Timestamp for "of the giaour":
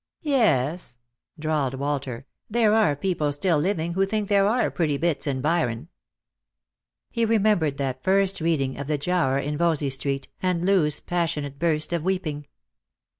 8.79-9.37